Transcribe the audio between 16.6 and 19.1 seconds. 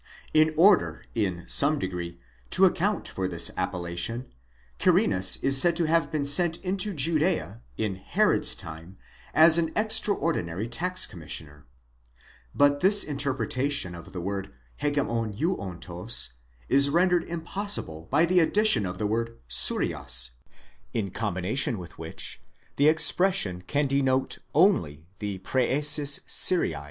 is rendered impossible by the addition of the